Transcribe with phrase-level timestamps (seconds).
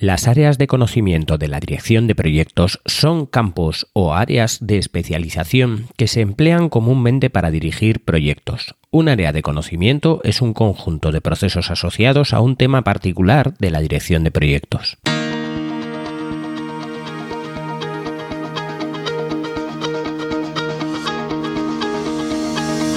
[0.00, 5.88] Las áreas de conocimiento de la dirección de proyectos son campos o áreas de especialización
[5.98, 8.76] que se emplean comúnmente para dirigir proyectos.
[8.90, 13.70] Un área de conocimiento es un conjunto de procesos asociados a un tema particular de
[13.70, 14.96] la dirección de proyectos.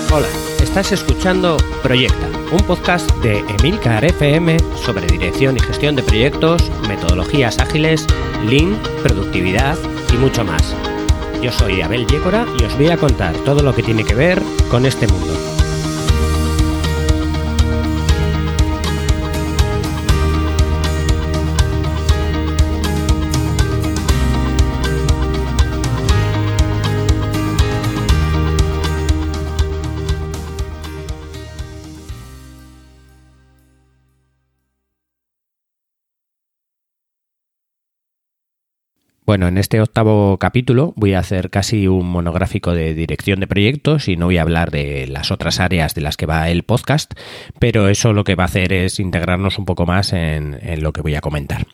[0.10, 0.28] Hola,
[0.74, 7.60] estás escuchando Proyecta, un podcast de Emilcar FM sobre dirección y gestión de proyectos, metodologías
[7.60, 8.07] ágiles,
[8.50, 9.78] Lean, productividad
[10.11, 10.75] y mucho más.
[11.44, 14.42] Yo soy Abel Yécora y os voy a contar todo lo que tiene que ver
[14.71, 15.53] con este mundo.
[39.25, 44.09] Bueno, en este octavo capítulo voy a hacer casi un monográfico de dirección de proyectos
[44.09, 47.13] y no voy a hablar de las otras áreas de las que va el podcast,
[47.57, 51.02] pero eso lo que va a hacer es integrarnos un poco más en, lo que
[51.02, 51.67] voy a comentar.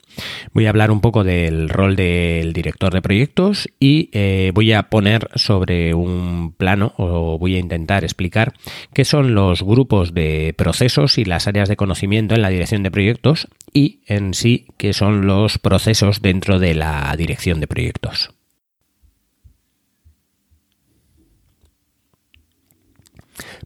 [0.53, 4.83] Voy a hablar un poco del rol del director de proyectos y eh, voy a
[4.83, 8.53] poner sobre un plano o voy a intentar explicar
[8.93, 12.91] qué son los grupos de procesos y las áreas de conocimiento en la dirección de
[12.91, 18.31] proyectos y en sí qué son los procesos dentro de la dirección de proyectos.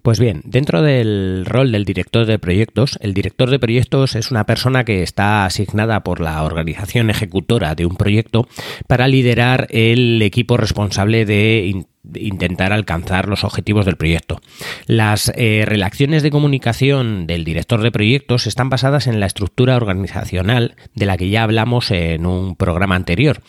[0.02, 4.46] Pues bien, dentro del rol del director de proyectos, el director de proyectos es una
[4.46, 8.48] persona que está asignada por la organización ejecutora de un proyecto
[8.88, 14.42] para liderar el equipo responsable de intentar alcanzar los objetivos del proyecto.
[14.88, 20.76] Las eh, relaciones de comunicación del director de proyectos están basadas en la estructura organizacional
[20.96, 23.42] de la que ya hablamos en un programa anterior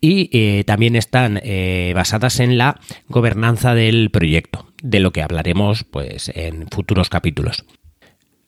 [0.00, 5.84] y eh, también están eh, basadas en la gobernanza del proyecto, de lo que hablaremos
[5.84, 7.64] pues en futuros capítulos.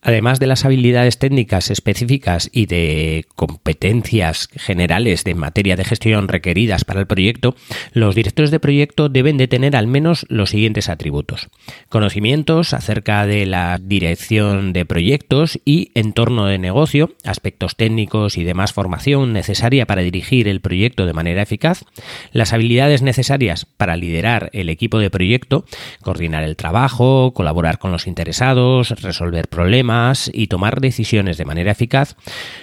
[0.02, 6.84] Además de las habilidades técnicas específicas y de competencias generales de materia de gestión requeridas
[6.84, 7.54] para el proyecto,
[7.92, 11.48] los directores de proyecto deben de tener al menos los siguientes atributos.
[11.90, 18.72] Conocimientos acerca de la dirección de proyectos y entorno de negocio, aspectos técnicos y demás
[18.72, 21.84] formación necesaria para dirigir el proyecto de manera eficaz,
[22.32, 25.66] las habilidades necesarias para liderar el equipo de proyecto,
[26.00, 29.89] coordinar el trabajo, colaborar con los interesados, resolver problemas,
[30.32, 32.16] y tomar decisiones de manera eficaz,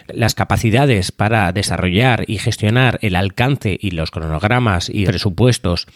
[0.07, 5.87] las capacidades para desarrollar y gestionar el alcance y los cronogramas y presupuestos,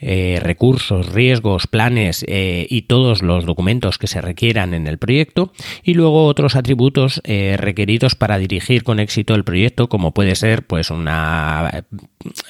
[0.00, 5.52] eh, recursos, riesgos, planes eh, y todos los documentos que se requieran en el proyecto,
[5.82, 10.66] y luego otros atributos eh, requeridos para dirigir con éxito el proyecto, como puede ser
[10.66, 11.84] pues una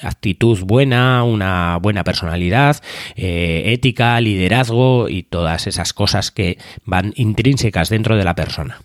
[0.01, 2.81] actitud buena, una buena personalidad,
[3.15, 8.79] ética, liderazgo y todas esas cosas que van intrínsecas dentro de la persona.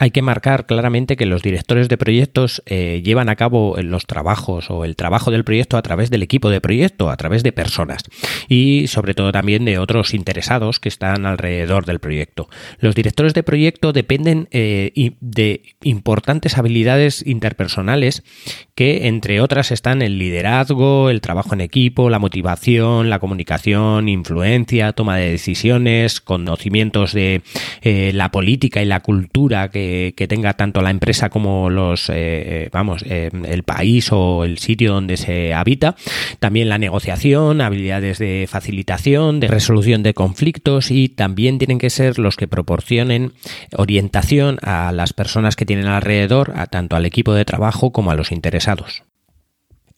[0.00, 4.70] Hay que marcar claramente que los directores de proyectos eh, llevan a cabo los trabajos
[4.70, 8.04] o el trabajo del proyecto a través del equipo de proyecto, a través de personas
[8.48, 12.48] y sobre todo también de otros interesados que están alrededor del proyecto.
[12.78, 18.22] Los directores de proyecto dependen eh, de importantes habilidades interpersonales
[18.74, 24.94] que entre otras están el liderazgo, el trabajo en equipo, la motivación, la comunicación, influencia,
[24.94, 27.42] toma de decisiones, conocimientos de
[27.82, 32.14] eh, la política y la cultura que que, tenga tanto la empresa como los, eh,
[32.14, 35.96] eh, vamos, eh, el país o el sitio donde se habita.
[36.38, 42.18] También la negociación, habilidades de facilitación, de resolución de conflictos y también tienen que ser
[42.18, 43.32] los que proporcionen
[43.76, 48.14] orientación a las personas que tienen alrededor, a tanto al equipo de trabajo como a
[48.14, 49.02] los interesados.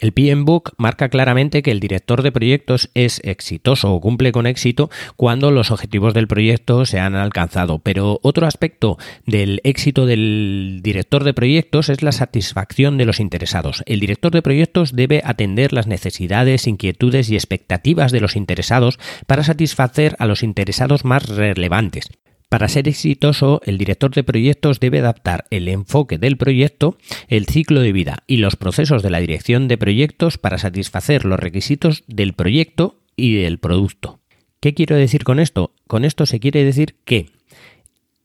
[0.02, 4.48] El PM Book marca claramente que el director de proyectos es exitoso o cumple con
[4.48, 7.78] éxito cuando los objetivos del proyecto se han alcanzado.
[7.78, 13.84] Pero otro aspecto del éxito del director de proyectos es la satisfacción de los interesados.
[13.86, 18.98] El director de proyectos debe atender las necesidades, inquietudes y expectativas de los interesados
[19.28, 22.10] para satisfacer a los interesados más relevantes.
[22.53, 27.81] Para ser exitoso, el director de proyectos debe adaptar el enfoque del proyecto, el ciclo
[27.81, 32.34] de vida y los procesos de la dirección de proyectos para satisfacer los requisitos del
[32.34, 34.21] proyecto y del producto.
[34.60, 35.72] ¿Qué quiero decir con esto?
[35.87, 37.31] Con esto se quiere decir que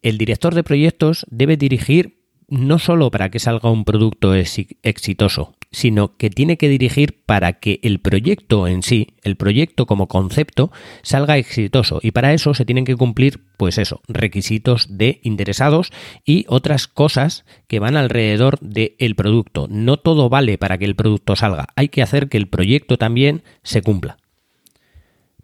[0.01, 2.17] el director de proyectos debe dirigir
[2.49, 7.79] no solo para que salga un producto exitoso, sino que tiene que dirigir para que
[7.83, 10.71] el proyecto en sí, el proyecto como concepto,
[11.03, 11.99] salga exitoso.
[12.01, 15.91] Y para eso se tienen que cumplir, pues eso, requisitos de interesados
[16.25, 19.67] y otras cosas que van alrededor del producto.
[19.69, 23.43] No todo vale para que el producto salga, hay que hacer que el proyecto también
[23.61, 24.17] se cumpla.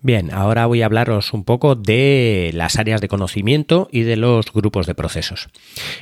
[0.04, 4.52] Bien, ahora voy a hablaros un poco de las áreas de conocimiento y de los
[4.52, 5.48] grupos de procesos.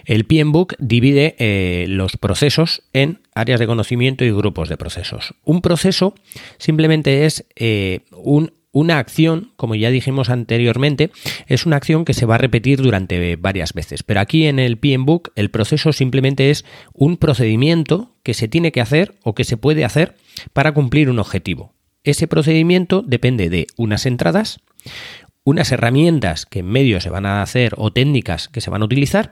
[0.06, 5.36] El PMBOK divide eh, los procesos en áreas de conocimiento y grupos de procesos.
[5.44, 6.16] Un proceso
[6.58, 8.00] simplemente es eh,
[8.72, 11.12] una acción, como ya dijimos anteriormente,
[11.46, 14.02] es una acción que se va a repetir durante varias veces.
[14.02, 18.82] Pero aquí en el PMBOK el proceso simplemente es un procedimiento que se tiene que
[18.82, 20.16] hacer o que se puede hacer
[20.54, 21.76] para cumplir un objetivo.
[22.04, 24.60] Ese procedimiento depende de unas entradas,
[25.44, 28.86] unas herramientas que en medio se van a hacer o técnicas que se van a
[28.86, 29.32] utilizar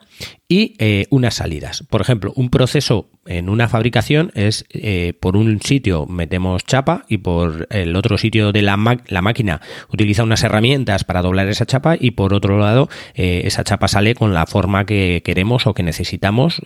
[0.52, 1.84] y eh, unas salidas.
[1.88, 7.20] Por ejemplo, un proceso en una fabricación es eh, por un sitio metemos chapa y
[7.20, 9.62] por el otro sitio de la, máquina
[9.94, 14.16] utiliza unas herramientas para doblar esa chapa y por otro lado eh, esa chapa sale
[14.16, 16.62] con la forma que queremos o que necesitamos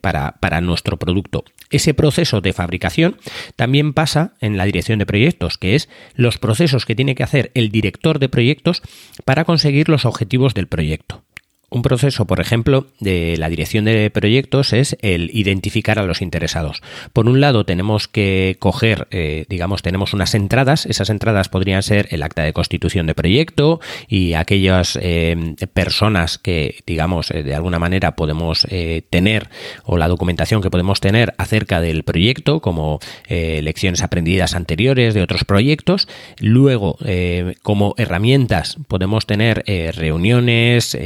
[0.00, 1.44] para, para nuestro producto.
[1.70, 3.18] Ese proceso de fabricación
[3.54, 7.52] también pasa en la dirección de proyectos, que es los procesos que tiene que hacer
[7.54, 8.82] el director de proyectos
[9.24, 11.22] para conseguir los objetivos del proyecto.
[11.70, 16.80] Un proceso, por ejemplo, de la dirección de proyectos es el identificar a los interesados.
[17.12, 20.86] Por un lado, tenemos que coger, eh, digamos, tenemos unas entradas.
[20.86, 25.36] Esas entradas podrían ser el acta de constitución de proyecto y aquellas eh,
[25.74, 28.66] personas que, digamos, eh, de alguna manera podemos
[29.10, 29.50] tener
[29.84, 32.98] o la documentación que podemos tener acerca del proyecto, como
[33.28, 36.08] lecciones aprendidas anteriores de otros proyectos.
[36.40, 36.98] Luego,
[37.62, 40.96] como herramientas, podemos tener reuniones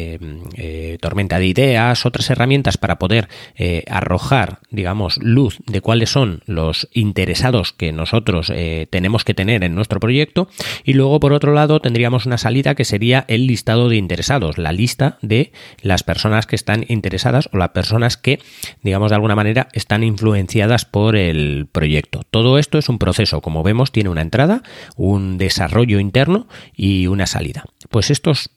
[0.56, 6.42] eh, tormenta de ideas, otras herramientas para poder eh, arrojar, digamos, luz de cuáles son
[6.46, 10.48] los interesados que nosotros eh, tenemos que tener en nuestro proyecto.
[10.84, 14.72] Y luego, por otro lado, tendríamos una salida que sería el listado de interesados, la
[14.72, 18.40] lista de las personas que están interesadas o las personas que,
[18.82, 22.22] digamos, de alguna manera están influenciadas por el proyecto.
[22.30, 24.62] Todo esto es un proceso, como vemos, tiene una entrada,
[24.96, 26.46] un desarrollo interno
[26.76, 27.64] y una salida.
[27.90, 28.50] Pues estos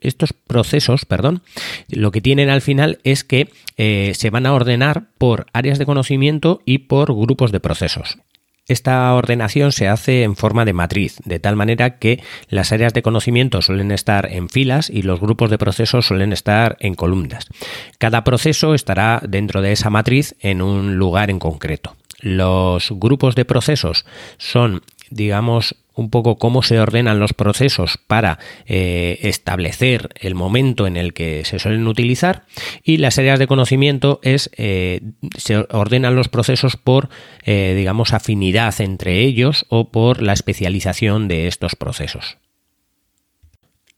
[0.00, 1.42] estos procesos, perdón,
[1.88, 5.86] lo que tienen al final es que eh, se van a ordenar por áreas de
[5.86, 8.18] conocimiento y por grupos de procesos.
[8.68, 13.02] Esta ordenación se hace en forma de matriz, de tal manera que las áreas de
[13.02, 17.48] conocimiento suelen estar en filas y los grupos de procesos suelen estar en columnas.
[17.98, 21.96] Cada proceso estará dentro de esa matriz en un lugar en concreto.
[22.20, 24.04] Los grupos de procesos
[24.38, 30.96] son digamos, un poco cómo se ordenan los procesos para eh, establecer el momento en
[30.96, 32.44] el que se suelen utilizar
[32.82, 35.02] y las áreas de conocimiento es eh,
[35.36, 37.10] se ordenan los procesos por
[37.44, 42.38] eh, digamos afinidad entre ellos o por la especialización de estos procesos.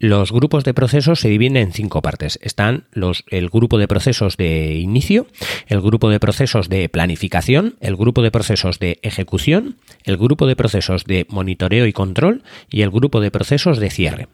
[0.03, 2.37] Los grupos de procesos se dividen en cinco partes.
[2.43, 5.29] Están los, el grupo de procesos de inicio,
[5.69, 10.57] el grupo de procesos de planificación, el grupo de procesos de ejecución, el grupo de
[10.57, 14.27] procesos de monitoreo y control y el grupo de procesos de cierre.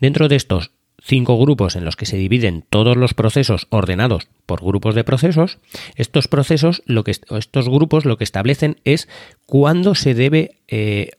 [0.00, 0.72] Dentro de estos
[1.02, 5.60] cinco grupos en los que se dividen todos los procesos ordenados por grupos de procesos,
[5.94, 9.08] estos procesos, lo que, estos grupos lo que establecen es
[9.46, 11.12] cuándo se debe eh,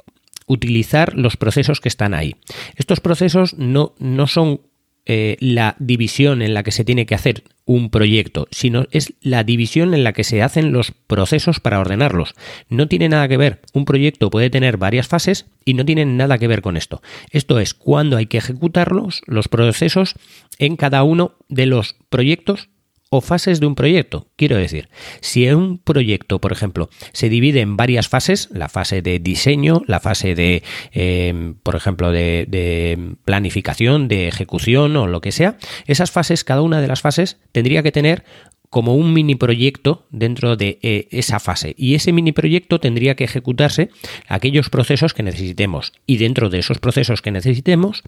[0.48, 2.36] utilizar los procesos que están ahí.
[2.76, 4.62] Estos procesos no, no son
[5.10, 9.46] eh, la división en la que se tiene que hacer un proyecto, sino es la
[9.46, 12.34] división en la que se hacen los procesos para ordenarlos.
[12.68, 13.62] No tiene nada que ver.
[13.72, 17.02] Un proyecto puede tener varias fases y no tiene nada que ver con esto.
[17.32, 20.16] Esto es cuando hay que ejecutarlos, los procesos
[20.60, 22.68] en cada uno de los proyectos
[23.10, 24.28] o fases de un proyecto.
[24.36, 24.90] Quiero decir,
[25.22, 30.00] si un proyecto, por ejemplo, se divide en varias fases, la fase de diseño, la
[30.00, 36.12] fase de, em, por ejemplo, de, de, planificación, de ejecución o lo que sea, esas
[36.12, 38.26] fases, cada una de las fases tendría que tener
[38.70, 43.24] como un mini proyecto dentro de eh, esa fase y ese mini proyecto tendría que
[43.24, 43.90] ejecutarse
[44.28, 48.04] aquellos procesos que necesitemos y dentro de esos procesos que necesitemos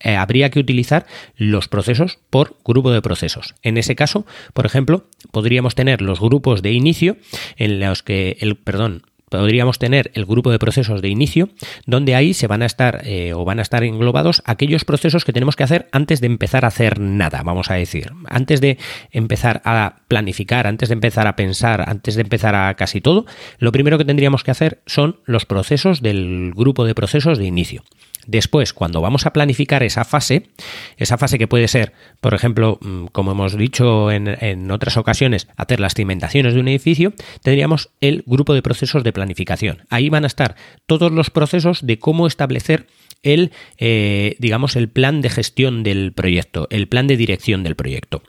[0.00, 3.54] eh, habría que utilizar los procesos por grupo de procesos.
[3.62, 7.16] En ese caso, por ejemplo, podríamos tener los grupos de inicio
[7.56, 9.02] en los que el perdón,
[9.38, 11.48] podríamos tener el grupo de procesos de inicio,
[11.86, 15.32] donde ahí se van a estar eh, o van a estar englobados aquellos procesos que
[15.32, 18.12] tenemos que hacer antes de empezar a hacer nada, vamos a decir.
[18.26, 18.78] Antes de
[19.10, 23.26] empezar a planificar, antes de empezar a pensar, antes de empezar a casi todo,
[23.58, 27.82] lo primero que tendríamos que hacer son los procesos del grupo de procesos de inicio.
[28.26, 30.48] Después, cuando vamos a planificar esa fase,
[30.96, 35.80] esa fase que puede ser, por ejemplo, mm, como hemos dicho en, otras ocasiones, hacer
[35.80, 37.12] las cimentaciones de un edificio,
[37.42, 39.84] tendríamos el grupo de procesos de planificación.
[39.90, 42.86] Ahí van a estar todos los procesos de cómo establecer
[43.22, 48.22] el, eh, digamos, el plan de gestión del proyecto, el plan de dirección del proyecto.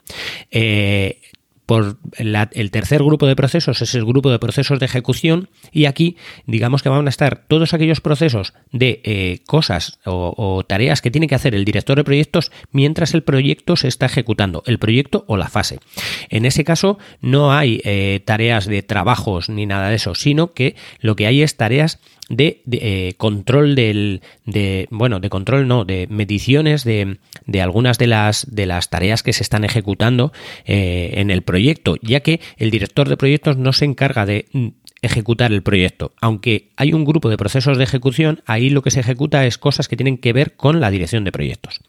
[0.50, 1.20] Eh,
[1.66, 6.16] por el tercer grupo de procesos es el grupo de procesos de ejecución y aquí
[6.46, 11.26] digamos que van a estar todos aquellos procesos de eh, cosas o, tareas que tiene
[11.26, 15.36] que hacer el director de proyectos mientras el proyecto se está ejecutando, el proyecto o
[15.36, 15.78] la fase.
[16.28, 17.82] En ese caso no hay
[18.24, 22.62] tareas de trabajos ni nada de eso, sino que lo que hay es tareas de,
[22.70, 28.46] eh, control del de bueno de control no de mediciones de, de, algunas de las
[28.54, 30.32] de las tareas que se están ejecutando
[30.64, 34.68] eh, en el proyecto ya que el director de proyectos no se encarga de mm,
[35.02, 36.12] ejecutar el proyecto.
[36.20, 39.86] Aunque hay un grupo de procesos de ejecución ahí lo que se ejecuta es cosas
[39.86, 41.80] que tienen que ver con la dirección de proyectos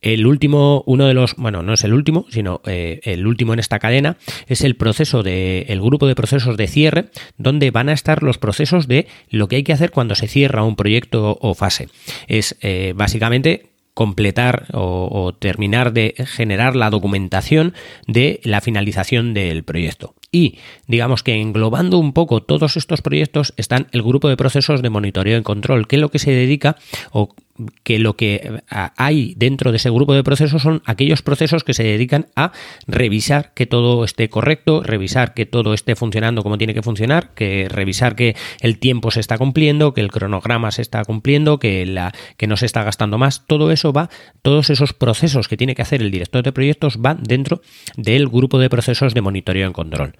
[0.00, 3.58] el último, uno de los, bueno, no es el último, sino eh, el último en
[3.58, 7.92] esta cadena, es el proceso de, el grupo de procesos de cierre, donde van a
[7.92, 11.54] estar los procesos de lo que hay que hacer cuando se cierra un proyecto o
[11.54, 11.88] fase.
[12.28, 17.74] Es eh, básicamente completar o, terminar de generar la documentación
[18.06, 20.14] de la finalización del proyecto.
[20.30, 24.90] Y digamos que englobando un poco todos estos proyectos están el grupo de procesos de
[24.90, 26.76] monitoreo y control, que es lo que se dedica
[27.10, 27.34] o
[27.82, 31.82] que lo que hay dentro de ese grupo de procesos son aquellos procesos que se
[31.82, 32.52] dedican a
[32.86, 37.68] revisar que todo esté correcto, revisar que todo esté funcionando como tiene que funcionar, que
[37.68, 42.12] revisar que el tiempo se está cumpliendo, que el cronograma se está cumpliendo, que la
[42.36, 44.10] que no se está gastando más, todo eso va,
[44.42, 47.60] todos esos procesos que tiene que hacer el director de proyectos van dentro
[47.96, 50.16] del grupo de procesos de monitoreo y control.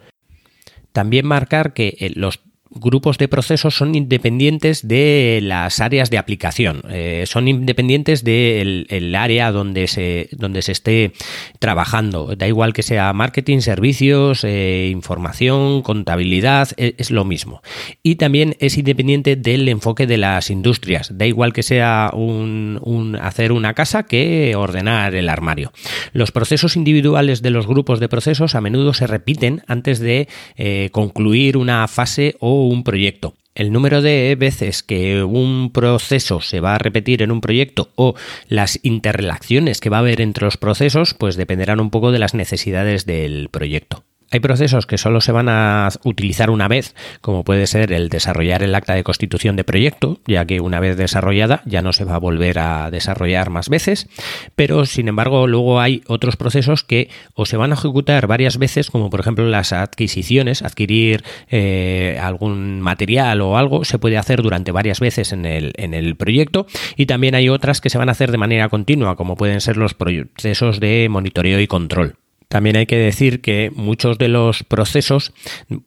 [0.92, 6.82] También marcar que eh, los grupos de procesos son independientes de las áreas de aplicación,
[6.88, 11.12] eh, son independientes del área donde se, donde se esté
[11.58, 12.34] trabajando.
[12.36, 17.62] Da igual que sea marketing, servicios, eh, información, contabilidad, e, es, lo mismo.
[18.02, 21.16] Y también es independiente del enfoque de las industrias.
[21.16, 25.72] Da igual que sea un, hacer una casa que ordenar el armario.
[26.12, 30.90] Los procesos individuales de los grupos de procesos a menudo se repiten antes de eh,
[30.92, 33.34] concluir una fase o un proyecto.
[33.54, 38.14] El número de veces que un proceso se va a repetir en un proyecto o
[38.48, 42.34] las interrelaciones que va a haber entre los procesos, pues dependerán un poco de las
[42.34, 44.04] necesidades del proyecto.
[44.30, 48.62] Hay procesos que solo se van a utilizar una vez, como puede ser el desarrollar
[48.62, 52.16] el acta de constitución de proyecto, ya que una vez desarrollada ya no se va
[52.16, 54.06] a volver a desarrollar más veces,
[54.54, 58.90] pero sin embargo luego hay otros procesos que o se van a ejecutar varias veces,
[58.90, 64.72] como por ejemplo las adquisiciones, adquirir eh, algún material o algo, se puede hacer durante
[64.72, 66.66] varias veces en el, en el proyecto,
[66.96, 69.78] y también hay otras que se van a hacer de manera continua, como pueden ser
[69.78, 72.16] los procesos de monitoreo y control.
[72.48, 75.32] También hay que decir que muchos de los procesos,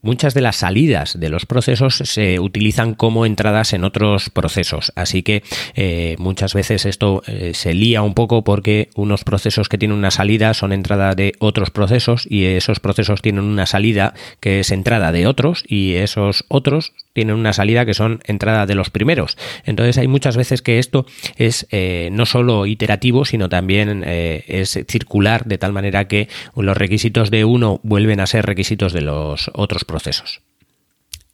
[0.02, 4.94] muchas de las salidas de los procesos se utilizan como entradas en otros procesos.
[4.96, 5.42] Así que
[5.74, 10.12] eh, muchas veces esto eh, se lía un poco porque unos procesos que tienen una
[10.12, 15.12] salida son entrada de otros procesos y esos procesos tienen una salida que es entrada
[15.12, 19.38] de otros y esos otros tienen una salida que son entrada de los primeros.
[19.66, 25.46] Entonces hay muchas veces que esto es eh, no solo iterativo, sino también es circular
[25.46, 29.86] de tal manera que los requisitos de uno vuelven a ser requisitos de los otros
[29.86, 30.42] procesos.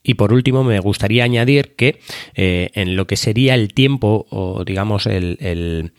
[0.08, 2.00] Y por último, me gustaría añadir que
[2.34, 5.92] eh, en lo que sería el tiempo, o digamos el,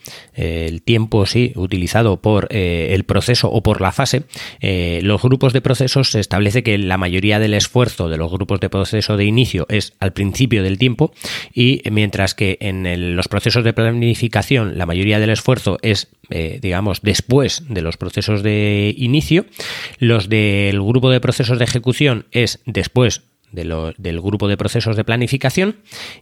[0.83, 4.23] tiempo sí, utilizado por eh, el proceso o por la fase,
[4.61, 8.59] eh, los grupos de procesos se establece que la mayoría del esfuerzo de los grupos
[8.59, 11.13] de proceso de inicio es al principio del tiempo,
[11.53, 16.07] y mientras que en los procesos de planificación la mayoría del esfuerzo es
[16.61, 19.47] digamos, después de los procesos de inicio.
[19.97, 25.77] Los del grupo de procesos de ejecución es después del grupo de procesos de planificación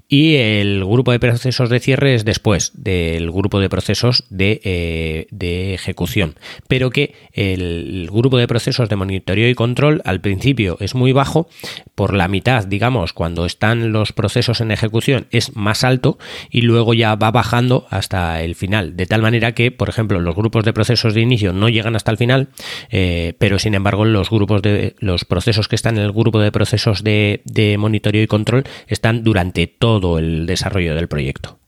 [0.07, 5.27] y el grupo de procesos de cierre es después del grupo de procesos de, eh,
[5.31, 6.35] de, ejecución.
[6.67, 11.47] Pero que el grupo de procesos de monitoreo y control al principio es muy bajo,
[11.95, 16.17] por la mitad, digamos, cuando están los procesos en ejecución es más alto
[16.49, 18.95] y luego ya va bajando hasta el final.
[18.95, 22.11] De tal manera que, por ejemplo, los grupos de procesos de inicio no llegan hasta
[22.11, 22.49] el final,
[22.89, 26.51] eh, pero sin embargo los grupos de los procesos que están en el grupo de
[26.51, 31.59] procesos de de, monitoreo y control están durante todo el desarrollo del proyecto.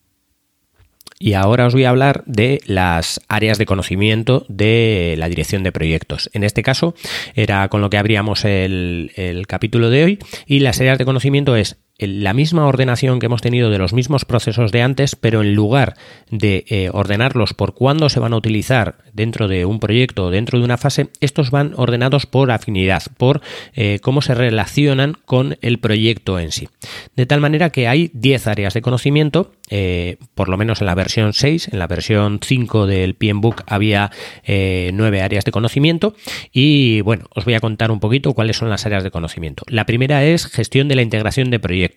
[1.21, 5.73] Y ahora os voy a hablar de las áreas de conocimiento de la dirección de
[5.73, 6.29] proyectos.
[6.31, 6.95] En este caso
[7.35, 11.57] era con lo que abríamos el, el capítulo de hoy y las áreas de conocimiento
[11.57, 15.53] es la misma ordenación que hemos tenido de los mismos procesos de antes, pero en
[15.53, 15.95] lugar
[16.31, 20.59] de eh, ordenarlos por cuándo se van a utilizar dentro de un proyecto o dentro
[20.59, 23.41] de una fase, estos van ordenados por afinidad, por
[23.73, 26.69] eh, cómo se relacionan con el proyecto en sí.
[27.15, 30.95] De tal manera que hay 10 áreas de conocimiento, eh, por lo menos en la
[30.95, 34.11] versión 6, en la versión 5 del PMBOK había
[34.47, 36.15] 9 áreas de conocimiento
[36.51, 39.63] y bueno, os voy a contar un poquito cuáles son las áreas de conocimiento.
[39.67, 41.88] La primera es gestión de la integración de proyectos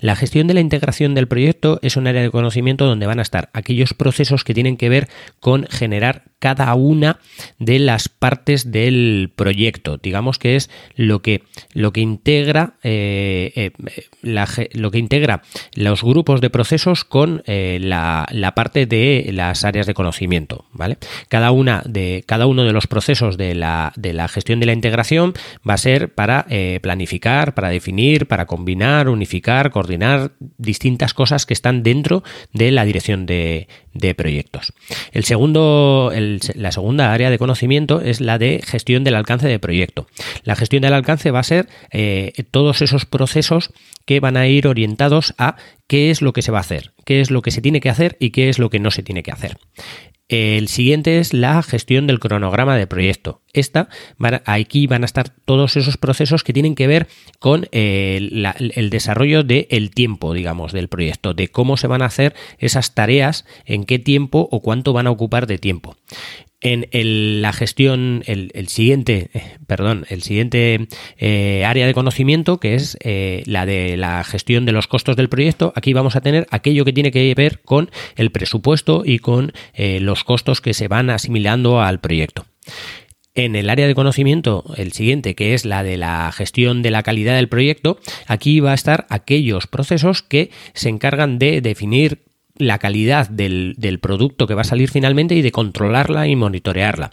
[0.00, 3.22] la gestión de la integración del proyecto es un área de conocimiento donde van a
[3.22, 5.08] estar aquellos procesos que tienen que ver
[5.40, 7.20] con generar cada una
[7.60, 9.98] de las partes del proyecto.
[9.98, 15.42] Digamos que es lo que, lo que integra eh, eh, lo que integra
[15.76, 20.64] los grupos de procesos con eh, la, parte de las áreas de conocimiento.
[20.72, 20.98] ¿vale?
[21.28, 24.72] Cada, una de, cada uno de los procesos de la, de la gestión de la
[24.72, 25.34] integración
[25.68, 26.46] va a ser para
[26.80, 33.26] planificar, para definir, para combinar, unificar, coordinar distintas cosas que están dentro de la dirección
[33.26, 34.72] de, de proyectos.
[35.12, 36.10] El segundo,
[36.54, 40.06] la segunda área de conocimiento es la de gestión del alcance de proyecto.
[40.44, 43.70] La gestión del alcance va a ser eh, todos esos procesos
[44.04, 47.20] que van a ir orientados a qué es lo que se va a hacer, qué
[47.20, 49.22] es lo que se tiene que hacer y qué es lo que no se tiene
[49.22, 49.58] que hacer.
[50.32, 53.42] El siguiente es la gestión del cronograma de proyecto.
[53.52, 53.90] Esta,
[54.46, 57.06] aquí van a estar todos esos procesos que tienen que ver
[57.38, 62.34] con el, el desarrollo del tiempo, digamos, del proyecto, de cómo se van a hacer
[62.56, 65.96] esas tareas, en qué tiempo o cuánto van a ocupar de tiempo
[66.62, 70.86] en la gestión, el, siguiente, eh, perdón, el siguiente
[71.18, 75.28] eh, área de conocimiento, que es eh, la de la gestión de los costos del
[75.28, 79.52] proyecto, aquí vamos a tener aquello que tiene que ver con el presupuesto y con
[79.76, 82.46] los costos que se van asimilando al proyecto.
[83.34, 87.02] En el área de conocimiento, el siguiente, que es la de la gestión de la
[87.02, 92.20] calidad del proyecto, aquí va a estar aquellos procesos que se encargan de definir
[92.56, 97.12] la calidad del, producto que va a salir finalmente y de controlarla y monitorearla.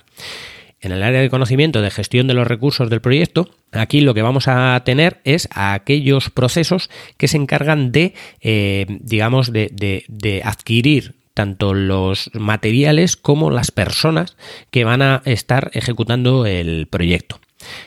[0.82, 4.22] En el área de conocimiento de gestión de los recursos del proyecto, aquí lo que
[4.22, 11.74] vamos a tener es aquellos procesos que se encargan de, eh, digamos, de adquirir tanto
[11.74, 14.36] los materiales como las personas
[14.72, 17.40] que van a estar ejecutando el proyecto.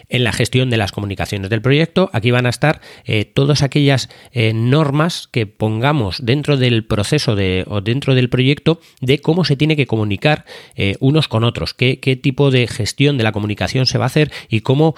[0.08, 4.08] En la gestión de las comunicaciones del proyecto, aquí van a estar eh, todas aquellas
[4.32, 9.56] eh, normas que pongamos dentro del proceso de, o dentro del proyecto de cómo se
[9.56, 10.44] tiene que comunicar
[10.76, 14.06] eh, unos con otros, qué, qué, tipo de gestión de la comunicación se va a
[14.06, 14.94] hacer y cómo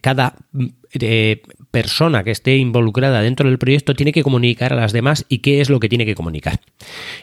[0.00, 0.36] cada
[1.74, 5.60] persona que esté involucrada dentro del proyecto tiene que comunicar a las demás y qué
[5.60, 6.60] es lo que tiene que comunicar.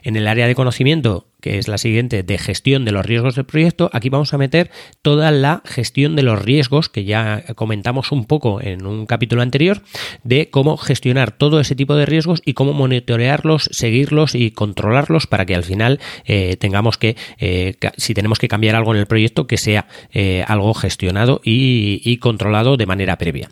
[0.04, 3.46] En el área de conocimiento, que es la siguiente de gestión de los riesgos del
[3.46, 4.70] proyecto, aquí vamos a meter
[5.02, 9.84] toda la gestión de los riesgos que ya comentamos un poco en un capítulo anterior
[10.26, 15.46] de cómo gestionar todo ese tipo de riesgos y cómo monitorearlos, seguirlos y controlarlos para
[15.46, 19.48] que al final eh, tengamos que, eh, si tenemos que cambiar algo en el proyecto,
[19.48, 23.50] que sea eh, algo gestionado y controlado de manera previa.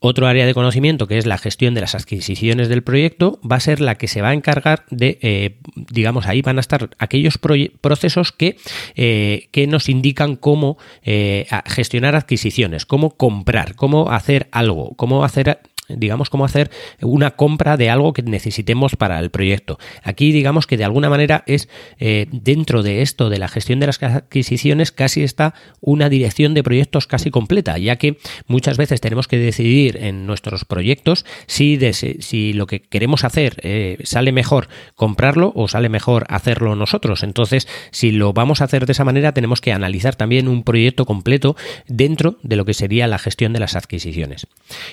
[0.00, 3.60] Otro área de conocimiento, que es la gestión de las adquisiciones del proyecto, va a
[3.60, 7.38] ser la que se va a encargar de, eh, digamos, ahí van a estar aquellos
[7.38, 8.56] procesos que,
[8.94, 15.60] eh, que, nos indican cómo eh, gestionar adquisiciones, cómo comprar, cómo hacer algo, cómo hacer
[15.88, 16.70] digamos, cómo hacer
[17.00, 19.78] una compra de algo que necesitemos para el proyecto.
[20.02, 21.68] Aquí, digamos que de alguna manera es
[21.98, 26.62] eh, dentro de esto de la gestión de las adquisiciones casi está una dirección de
[26.62, 32.52] proyectos casi completa, ya que muchas veces tenemos que decidir en nuestros proyectos si, si
[32.52, 37.22] lo que queremos hacer eh, sale mejor comprarlo o sale mejor hacerlo nosotros.
[37.22, 41.04] Entonces, si lo vamos a hacer de esa manera, tenemos que analizar también un proyecto
[41.04, 44.46] completo dentro de lo que sería la gestión de las adquisiciones.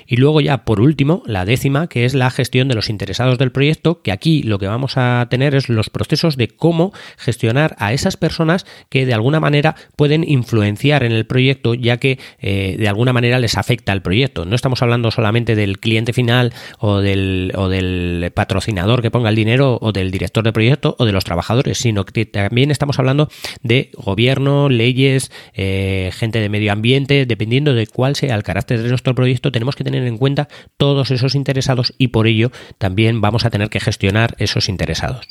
[0.08, 3.52] Y luego ya por último, la décima, que es la gestión de los interesados del
[3.52, 7.93] proyecto, que aquí lo que vamos a tener es los procesos de cómo gestionar a
[7.93, 12.88] esas personas que de alguna manera pueden influenciar en el proyecto, ya que eh, de
[12.88, 14.46] alguna manera les afecta el proyecto.
[14.46, 19.36] No estamos hablando solamente del cliente final o del, o del patrocinador que ponga el
[19.36, 23.30] dinero o del director de proyecto o de los trabajadores, sino que también estamos hablando
[23.62, 28.89] de gobierno, leyes, eh, gente de medio ambiente, dependiendo de cuál sea el carácter de
[28.89, 33.46] nuestro proyecto, tenemos que tener en cuenta todos esos interesados y por ello también vamos
[33.46, 35.28] a tener que gestionar esos interesados.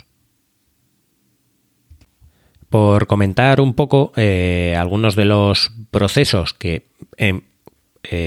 [2.68, 7.42] Por comentar un poco eh, algunos de los procesos que eh,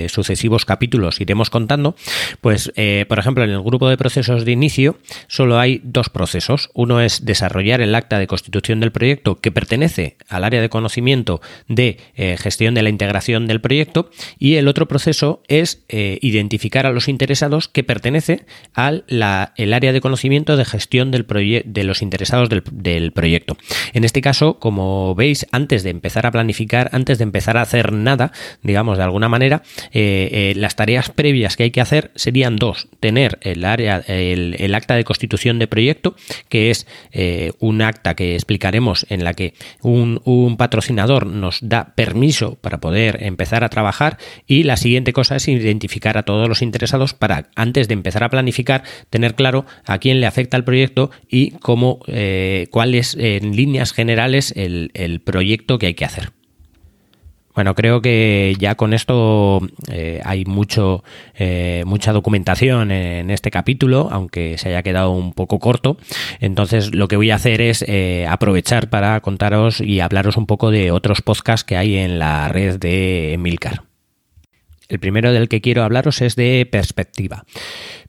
[0.09, 1.95] sucesivos capítulos iremos contando,
[2.41, 6.69] pues eh, por ejemplo en el grupo de procesos de inicio solo hay dos procesos.
[6.73, 11.41] Uno es desarrollar el acta de constitución del proyecto que pertenece al área de conocimiento
[11.67, 14.09] de eh, gestión de la integración del proyecto
[14.39, 20.57] y el otro proceso es identificar a los interesados que pertenece al área de conocimiento
[20.57, 21.25] de gestión del
[21.65, 23.57] de los interesados del, del proyecto.
[23.93, 27.91] En este caso, como veis, antes de empezar a planificar, antes de empezar a hacer
[27.91, 32.55] nada, digamos de alguna manera, eh, eh, las tareas previas que hay que hacer serían
[32.55, 32.87] dos.
[32.99, 36.15] Tener el área, el, acta de constitución de proyecto,
[36.49, 40.15] que es eh, un acta que explicaremos en la que un,
[40.57, 46.17] patrocinador nos da permiso para poder empezar a trabajar y la siguiente cosa es identificar
[46.17, 50.27] a todos los interesados para antes de empezar a planificar tener claro a quién le
[50.27, 51.99] afecta el proyecto y cómo
[52.71, 56.31] cuál es en líneas generales el proyecto que hay que hacer.
[57.55, 64.09] Bueno, creo que ya con esto eh, hay mucho, eh, mucha documentación en este capítulo,
[64.11, 65.97] aunque se haya quedado un poco corto.
[66.41, 70.69] Entonces, lo que voy a hacer es eh, aprovechar para contaros y hablaros un poco
[70.69, 73.83] de otros podcasts que hay en la red de Milcar.
[74.89, 77.45] El primero del que quiero hablaros es de perspectiva.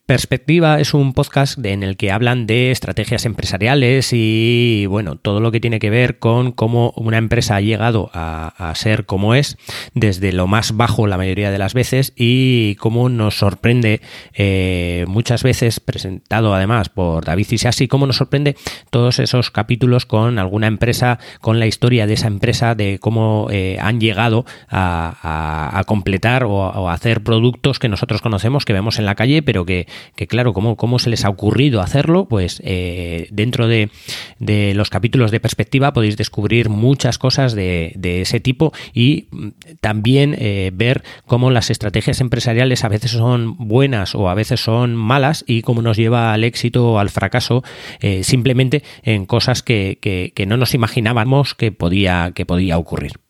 [0.07, 5.51] Perspectiva es un podcast en el que hablan de estrategias empresariales y bueno, todo lo
[5.51, 9.59] que tiene que ver con cómo una empresa ha llegado a, ser como es
[9.95, 14.01] desde lo más bajo la mayoría de las veces y cómo nos sorprende
[14.33, 18.55] eh, muchas veces presentado además por David Isasi, cómo nos sorprende
[18.91, 23.77] todos esos capítulos con alguna empresa, con la historia de esa empresa, de cómo eh,
[23.81, 29.17] han llegado a, completar o, o hacer productos que nosotros conocemos, que vemos en la
[29.17, 32.27] calle, pero que que claro, ¿cómo, cómo se les ha ocurrido hacerlo?
[32.29, 33.91] Pues eh, dentro de,
[34.39, 39.49] los capítulos de perspectiva podéis descubrir muchas cosas de, ese tipo y mm,
[39.81, 44.95] también eh, ver cómo las estrategias empresariales a veces son buenas o a veces son
[44.95, 47.63] malas y cómo nos lleva al éxito o al fracaso
[48.01, 53.26] eh, simplemente en cosas que, que no nos imaginábamos que podía, que podía ocurrir.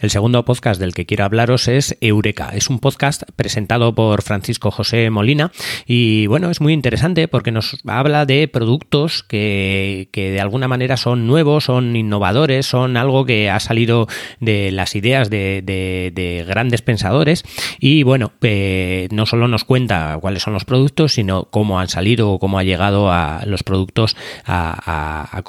[0.00, 2.50] El segundo podcast del que quiero hablaros es Eureka.
[2.54, 5.52] Es un podcast presentado por Francisco José Molina
[5.86, 11.26] y bueno, es muy interesante porque nos habla de productos que, de alguna manera son
[11.26, 14.06] nuevos, son innovadores, son algo que ha salido
[14.40, 17.44] de las ideas de, grandes pensadores
[17.80, 22.30] y bueno, eh, no solo nos cuenta cuáles son los productos, sino cómo han salido
[22.30, 25.42] o cómo ha llegado a los productos a,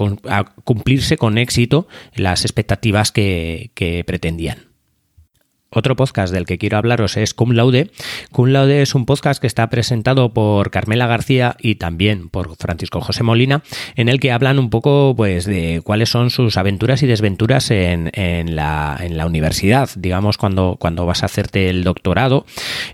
[0.64, 4.77] cumplirse con éxito las expectativas que, que pretendían.
[5.70, 7.92] Otro podcast del que quiero hablaros es Cum Laude.
[8.32, 13.02] Cum Laude es un podcast que está presentado por Carmela García y también por Francisco
[13.02, 13.64] José Molina,
[13.98, 18.10] en el que hablan un poco pues, de cuáles son sus aventuras y desventuras en,
[18.56, 22.46] la, universidad, digamos, cuando, cuando vas a hacerte el doctorado.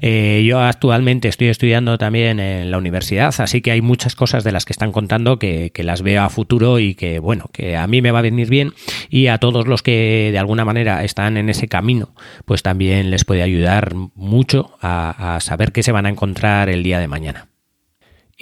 [0.01, 4.51] Eh, yo actualmente estoy estudiando también en la universidad, así que hay muchas cosas de
[4.51, 7.85] las que están contando que, que las veo a futuro y que, bueno, que a
[7.85, 8.73] mí me va a venir bien
[9.11, 13.25] y a todos los que de alguna manera están en ese camino, pues también les
[13.25, 17.52] puede ayudar mucho a, a saber qué se van a encontrar el día de mañana.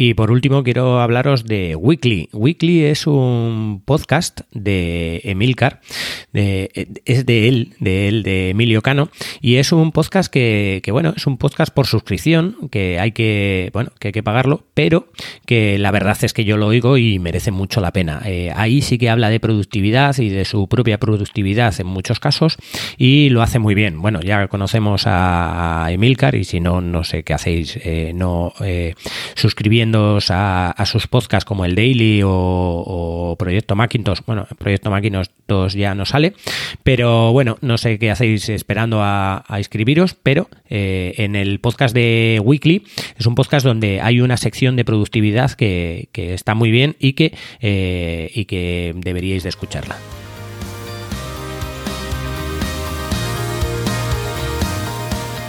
[0.03, 2.29] Y por último quiero hablaros de Weekly.
[2.33, 5.79] Weekly es un podcast de Emilcar,
[6.33, 9.09] es de él, de él, de Emilio Cano,
[9.41, 13.91] y es un podcast que, bueno, es un podcast por suscripción, que hay que, bueno,
[13.99, 15.11] que hay que pagarlo, pero
[15.45, 18.23] que la verdad es que yo lo oigo y merece mucho la pena.
[18.25, 22.57] Eh, ahí sí que habla de productividad y de su propia productividad en muchos casos
[22.97, 24.01] y lo hace muy bien.
[24.01, 28.95] Bueno, ya conocemos a, Emilcar y si no, no sé qué hacéis, eh, no eh,
[29.95, 34.19] a, sus podcasts como el Daily o, Proyecto Macintosh.
[34.25, 36.33] Bueno, Proyecto Macintosh ya no sale,
[36.83, 42.41] pero bueno, no sé qué hacéis esperando a, inscribiros, pero eh, en el podcast de
[42.43, 42.83] Weekly
[43.17, 47.33] es un podcast donde hay una sección de productividad que, está muy bien y que,
[47.59, 49.97] eh, y que deberíais de escucharla.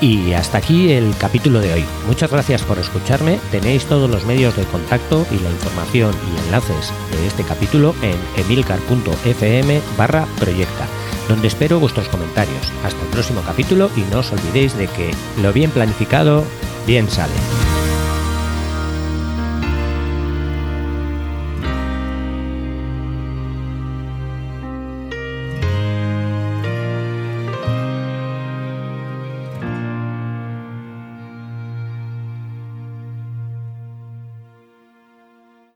[0.03, 1.85] Y hasta aquí el capítulo de hoy.
[2.09, 3.39] Muchas gracias por escucharme.
[3.53, 8.17] Tenéis todos los medios de contacto y la información y enlaces de este capítulo en
[8.37, 10.89] emilcar.fm barra proyecta,
[11.29, 12.73] donde espero vuestros comentarios.
[12.85, 16.45] Hasta el próximo capítulo y no os olvidéis de que lo bien planificado,
[16.85, 17.35] bien sale.